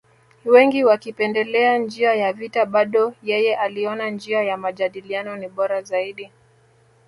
[0.45, 6.31] Wengi wakipendelea njia ya vita bado yeye aliona njia ya majadiliano ni bora zaidi